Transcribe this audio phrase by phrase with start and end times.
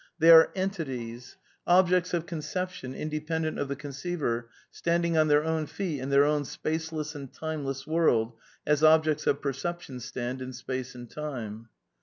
[0.17, 5.99] They are entitie s; objects of concept ion, independent of the eonceiver, standing on theirownTfeet
[5.99, 8.33] in their own spaceless and timeless world,
[8.65, 11.69] as objects of perception stand in space and time.